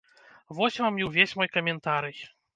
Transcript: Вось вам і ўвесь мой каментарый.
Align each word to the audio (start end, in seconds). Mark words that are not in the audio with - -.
Вось 0.59 0.79
вам 0.85 0.97
і 1.03 1.07
ўвесь 1.11 1.37
мой 1.41 1.51
каментарый. 1.59 2.17